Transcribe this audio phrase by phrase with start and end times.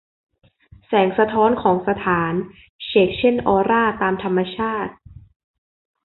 [0.85, 2.33] แสงสะท้อนของสถาน
[2.85, 4.91] เฉกเช่นออร่าตามธรรมชาติ